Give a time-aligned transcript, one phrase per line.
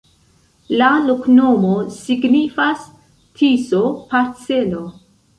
[0.81, 2.87] La loknomo signifas:
[3.41, 4.81] Tiso-parcelo.